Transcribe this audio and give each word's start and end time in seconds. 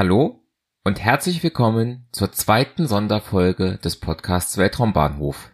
Hallo 0.00 0.42
und 0.82 0.98
herzlich 0.98 1.42
willkommen 1.42 2.06
zur 2.10 2.32
zweiten 2.32 2.86
Sonderfolge 2.86 3.76
des 3.84 3.96
Podcasts 3.96 4.56
Weltraumbahnhof. 4.56 5.52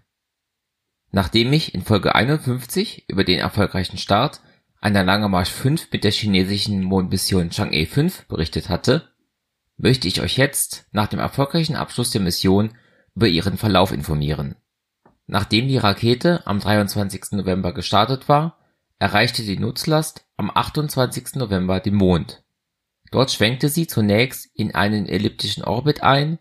Nachdem 1.11 1.53
ich 1.53 1.75
in 1.75 1.83
Folge 1.83 2.15
51 2.15 3.09
über 3.09 3.25
den 3.25 3.41
erfolgreichen 3.41 3.99
Start 3.99 4.41
einer 4.81 5.03
Lange 5.03 5.29
Marsch 5.29 5.51
5 5.51 5.91
mit 5.91 6.05
der 6.05 6.13
chinesischen 6.13 6.85
Mondmission 6.85 7.51
Chang'e 7.51 7.89
5 7.89 8.29
berichtet 8.29 8.69
hatte, 8.69 9.09
möchte 9.79 10.07
ich 10.07 10.21
euch 10.21 10.37
jetzt 10.37 10.87
nach 10.93 11.09
dem 11.09 11.19
erfolgreichen 11.19 11.75
Abschluss 11.75 12.11
der 12.11 12.21
Mission 12.21 12.71
über 13.17 13.27
ihren 13.27 13.57
Verlauf 13.57 13.91
informieren. 13.91 14.55
Nachdem 15.27 15.67
die 15.67 15.79
Rakete 15.79 16.47
am 16.47 16.61
23. 16.61 17.33
November 17.33 17.75
gestartet 17.75 18.29
war, 18.29 18.61
erreichte 19.01 19.43
die 19.43 19.59
Nutzlast 19.59 20.25
am 20.37 20.53
28. 20.55 21.35
November 21.35 21.81
den 21.81 21.97
Mond 21.97 22.46
Dort 23.17 23.33
schwenkte 23.33 23.71
sie 23.71 23.87
zunächst 23.87 24.51
in 24.53 24.75
einen 24.75 25.09
elliptischen 25.09 25.65
Orbit 25.65 26.03
ein, 26.03 26.39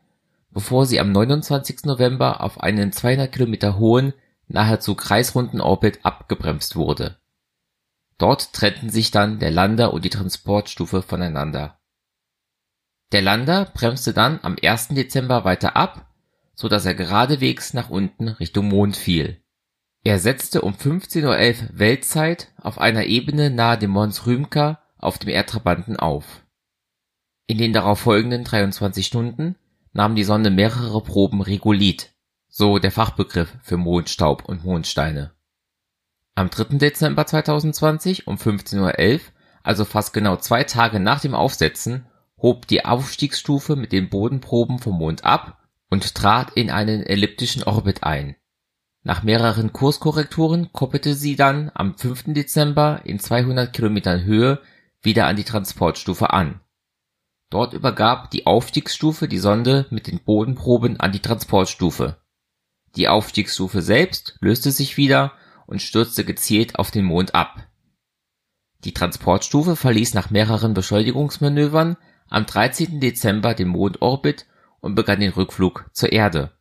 bevor 0.51 0.85
sie 0.85 0.99
am 0.99 1.13
29. 1.13 1.85
November 1.85 2.41
auf 2.41 2.59
einen 2.59 2.91
200 2.91 3.31
Kilometer 3.31 3.79
hohen, 3.79 4.11
nahezu 4.49 4.93
kreisrunden 4.93 5.61
Orbit 5.61 5.99
abgebremst 6.03 6.75
wurde. 6.75 7.17
Dort 8.17 8.51
trennten 8.51 8.89
sich 8.89 9.09
dann 9.09 9.39
der 9.39 9.51
Lander 9.51 9.93
und 9.93 10.03
die 10.03 10.09
Transportstufe 10.09 11.01
voneinander. 11.01 11.79
Der 13.13 13.21
Lander 13.21 13.71
bremste 13.73 14.11
dann 14.11 14.41
am 14.41 14.57
1. 14.61 14.89
Dezember 14.89 15.45
weiter 15.45 15.77
ab, 15.77 16.13
so 16.55 16.67
dass 16.67 16.85
er 16.85 16.93
geradewegs 16.93 17.73
nach 17.73 17.89
unten 17.89 18.27
Richtung 18.27 18.67
Mond 18.67 18.97
fiel. 18.97 19.41
Er 20.03 20.19
setzte 20.19 20.59
um 20.59 20.73
15:11 20.73 21.23
Uhr 21.23 21.79
Weltzeit 21.79 22.51
auf 22.61 22.79
einer 22.79 23.05
Ebene 23.05 23.49
nahe 23.49 23.77
dem 23.77 23.91
Mons 23.91 24.25
Rümker 24.25 24.81
auf 24.97 25.17
dem 25.17 25.29
Erdtrabanten 25.29 25.95
auf 25.95 26.41
in 27.47 27.57
den 27.57 27.73
darauf 27.73 27.99
folgenden 27.99 28.43
23 28.43 29.05
Stunden 29.05 29.55
nahm 29.93 30.15
die 30.15 30.23
Sonde 30.23 30.49
mehrere 30.49 31.01
Proben 31.01 31.41
Regolith, 31.41 32.11
so 32.49 32.79
der 32.79 32.91
Fachbegriff 32.91 33.53
für 33.61 33.77
Mondstaub 33.77 34.45
und 34.45 34.65
Mondsteine. 34.65 35.31
Am 36.33 36.49
3. 36.49 36.77
Dezember 36.77 37.25
2020 37.25 38.27
um 38.27 38.37
15:11 38.37 39.13
Uhr, 39.13 39.19
also 39.63 39.85
fast 39.85 40.13
genau 40.13 40.35
zwei 40.37 40.63
Tage 40.63 40.99
nach 40.99 41.21
dem 41.21 41.33
Aufsetzen, 41.33 42.07
hob 42.37 42.67
die 42.67 42.83
Aufstiegsstufe 42.83 43.75
mit 43.75 43.91
den 43.91 44.09
Bodenproben 44.09 44.79
vom 44.79 44.97
Mond 44.97 45.23
ab 45.23 45.59
und 45.89 46.15
trat 46.15 46.51
in 46.55 46.69
einen 46.69 47.03
elliptischen 47.03 47.63
Orbit 47.63 48.03
ein. 48.03 48.35
Nach 49.03 49.23
mehreren 49.23 49.71
Kurskorrekturen 49.71 50.73
koppelte 50.73 51.13
sie 51.13 51.35
dann 51.35 51.71
am 51.73 51.95
5. 51.95 52.33
Dezember 52.33 53.01
in 53.05 53.19
200 53.19 53.71
Kilometern 53.71 54.23
Höhe 54.23 54.61
wieder 55.01 55.27
an 55.27 55.35
die 55.35 55.43
Transportstufe 55.43 56.33
an 56.33 56.59
Dort 57.55 57.71
übergab 57.71 58.31
die 58.31 58.45
Aufstiegsstufe 58.45 59.29
die 59.29 59.37
Sonde 59.37 59.85
mit 59.89 60.07
den 60.07 60.19
Bodenproben 60.19 60.99
an 60.99 61.13
die 61.13 61.21
Transportstufe. 61.21 62.17
Die 62.97 63.07
Aufstiegsstufe 63.07 63.81
selbst 63.81 64.35
löste 64.41 64.71
sich 64.71 64.97
wieder 64.97 65.31
und 65.65 65.81
stürzte 65.81 66.25
gezielt 66.25 66.77
auf 66.77 66.91
den 66.91 67.05
Mond 67.05 67.33
ab. 67.33 67.65
Die 68.83 68.93
Transportstufe 68.93 69.77
verließ 69.77 70.15
nach 70.15 70.31
mehreren 70.31 70.73
Beschleunigungsmanövern 70.73 71.95
am 72.27 72.45
13. 72.45 72.99
Dezember 72.99 73.53
den 73.53 73.69
Mondorbit 73.69 74.47
und 74.81 74.95
begann 74.95 75.21
den 75.21 75.31
Rückflug 75.31 75.89
zur 75.93 76.11
Erde. 76.11 76.51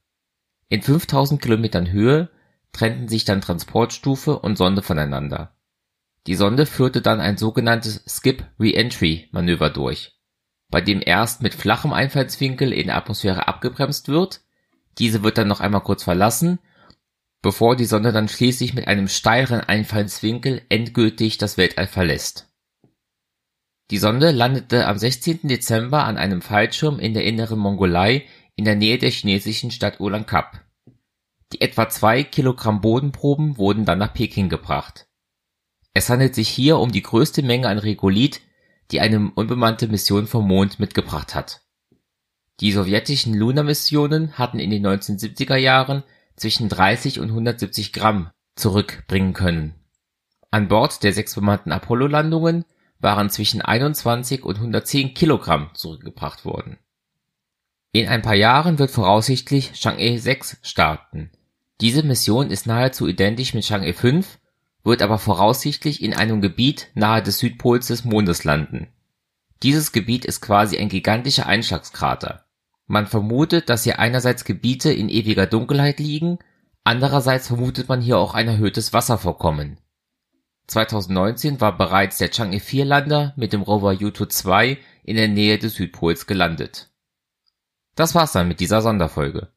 In 0.68 0.80
5000 0.80 1.42
Kilometern 1.42 1.90
Höhe 1.90 2.30
trennten 2.70 3.08
sich 3.08 3.24
dann 3.24 3.40
Transportstufe 3.40 4.38
und 4.38 4.56
Sonde 4.56 4.82
voneinander. 4.82 5.56
Die 6.28 6.36
Sonde 6.36 6.66
führte 6.66 7.02
dann 7.02 7.18
ein 7.20 7.36
sogenanntes 7.36 8.04
Skip 8.06 8.46
Reentry 8.60 9.28
Manöver 9.32 9.70
durch 9.70 10.14
bei 10.70 10.80
dem 10.80 11.02
erst 11.04 11.42
mit 11.42 11.54
flachem 11.54 11.92
Einfallswinkel 11.92 12.72
in 12.72 12.88
der 12.88 12.96
Atmosphäre 12.96 13.48
abgebremst 13.48 14.08
wird, 14.08 14.40
diese 14.98 15.22
wird 15.22 15.38
dann 15.38 15.48
noch 15.48 15.60
einmal 15.60 15.82
kurz 15.82 16.02
verlassen, 16.02 16.58
bevor 17.42 17.76
die 17.76 17.84
Sonde 17.84 18.12
dann 18.12 18.28
schließlich 18.28 18.74
mit 18.74 18.88
einem 18.88 19.08
steileren 19.08 19.60
Einfallswinkel 19.60 20.62
endgültig 20.68 21.38
das 21.38 21.56
Weltall 21.58 21.86
verlässt. 21.86 22.48
Die 23.90 23.98
Sonde 23.98 24.30
landete 24.30 24.86
am 24.86 24.96
16. 24.96 25.40
Dezember 25.42 26.04
an 26.04 26.16
einem 26.16 26.40
Fallschirm 26.40 26.98
in 26.98 27.12
der 27.12 27.24
Inneren 27.24 27.58
Mongolei 27.58 28.24
in 28.56 28.64
der 28.64 28.76
Nähe 28.76 28.98
der 28.98 29.10
chinesischen 29.10 29.70
Stadt 29.70 30.00
Ulankap. 30.00 30.64
Die 31.52 31.60
etwa 31.60 31.88
zwei 31.88 32.24
Kilogramm 32.24 32.80
Bodenproben 32.80 33.58
wurden 33.58 33.84
dann 33.84 33.98
nach 33.98 34.14
Peking 34.14 34.48
gebracht. 34.48 35.06
Es 35.92 36.08
handelt 36.08 36.34
sich 36.34 36.48
hier 36.48 36.78
um 36.78 36.90
die 36.92 37.02
größte 37.02 37.42
Menge 37.42 37.68
an 37.68 37.78
Regolith, 37.78 38.40
die 38.90 39.00
eine 39.00 39.30
unbemannte 39.34 39.88
Mission 39.88 40.26
vom 40.26 40.46
Mond 40.46 40.78
mitgebracht 40.78 41.34
hat. 41.34 41.62
Die 42.60 42.72
sowjetischen 42.72 43.34
Luna-Missionen 43.34 44.38
hatten 44.38 44.58
in 44.58 44.70
den 44.70 44.86
1970er 44.86 45.56
Jahren 45.56 46.04
zwischen 46.36 46.68
30 46.68 47.20
und 47.20 47.30
170 47.30 47.92
Gramm 47.92 48.30
zurückbringen 48.54 49.32
können. 49.32 49.74
An 50.50 50.68
Bord 50.68 51.02
der 51.02 51.12
sechs 51.12 51.34
bemannten 51.34 51.72
Apollo-Landungen 51.72 52.64
waren 53.00 53.28
zwischen 53.28 53.60
21 53.60 54.44
und 54.44 54.56
110 54.56 55.14
Kilogramm 55.14 55.70
zurückgebracht 55.74 56.44
worden. 56.44 56.78
In 57.92 58.08
ein 58.08 58.22
paar 58.22 58.34
Jahren 58.34 58.78
wird 58.78 58.90
voraussichtlich 58.90 59.72
Chang'e 59.72 60.18
6 60.18 60.58
starten. 60.62 61.30
Diese 61.80 62.02
Mission 62.02 62.50
ist 62.50 62.66
nahezu 62.66 63.06
identisch 63.06 63.54
mit 63.54 63.64
Chang'e 63.64 63.92
5 63.92 64.38
wird 64.84 65.02
aber 65.02 65.18
voraussichtlich 65.18 66.02
in 66.02 66.14
einem 66.14 66.40
Gebiet 66.40 66.90
nahe 66.94 67.22
des 67.22 67.38
Südpols 67.38 67.88
des 67.88 68.04
Mondes 68.04 68.44
landen. 68.44 68.88
Dieses 69.62 69.92
Gebiet 69.92 70.24
ist 70.26 70.42
quasi 70.42 70.76
ein 70.76 70.90
gigantischer 70.90 71.46
Einschlagskrater. 71.46 72.44
Man 72.86 73.06
vermutet, 73.06 73.70
dass 73.70 73.84
hier 73.84 73.98
einerseits 73.98 74.44
Gebiete 74.44 74.92
in 74.92 75.08
ewiger 75.08 75.46
Dunkelheit 75.46 75.98
liegen, 75.98 76.38
andererseits 76.84 77.46
vermutet 77.46 77.88
man 77.88 78.02
hier 78.02 78.18
auch 78.18 78.34
ein 78.34 78.46
erhöhtes 78.46 78.92
Wasservorkommen. 78.92 79.78
2019 80.66 81.60
war 81.60 81.76
bereits 81.76 82.18
der 82.18 82.30
Chang'e 82.30 82.60
4 82.60 82.84
Lander 82.84 83.32
mit 83.36 83.52
dem 83.52 83.62
Rover 83.62 83.92
Yutu 83.92 84.26
2 84.26 84.78
in 85.02 85.16
der 85.16 85.28
Nähe 85.28 85.58
des 85.58 85.74
Südpols 85.74 86.26
gelandet. 86.26 86.90
Das 87.94 88.14
war's 88.14 88.32
dann 88.32 88.48
mit 88.48 88.60
dieser 88.60 88.82
Sonderfolge. 88.82 89.48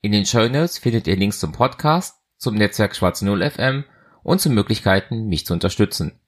In 0.00 0.12
den 0.12 0.26
Show 0.26 0.48
Notes 0.48 0.78
findet 0.78 1.06
ihr 1.06 1.16
Links 1.16 1.40
zum 1.40 1.52
Podcast, 1.52 2.16
zum 2.36 2.54
Netzwerk 2.54 2.94
Schwarz 2.94 3.22
0 3.22 3.50
FM 3.50 3.84
und 4.24 4.40
zu 4.40 4.50
Möglichkeiten, 4.50 5.26
mich 5.26 5.46
zu 5.46 5.52
unterstützen. 5.52 6.18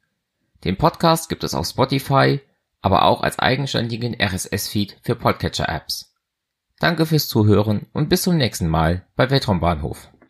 Den 0.62 0.76
Podcast 0.76 1.28
gibt 1.28 1.42
es 1.42 1.54
auf 1.54 1.66
Spotify, 1.66 2.40
aber 2.80 3.04
auch 3.04 3.22
als 3.22 3.40
eigenständigen 3.40 4.14
RSS-Feed 4.20 4.98
für 5.02 5.16
Podcatcher-Apps. 5.16 6.14
Danke 6.78 7.06
fürs 7.06 7.26
Zuhören 7.26 7.86
und 7.92 8.08
bis 8.08 8.22
zum 8.22 8.36
nächsten 8.36 8.68
Mal 8.68 9.06
bei 9.16 9.30
Weltraumbahnhof. 9.30 10.10